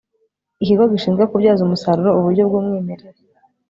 [0.61, 3.19] ikigo gishinzwe kubyaza umusaruro uburyo bw'umwimerere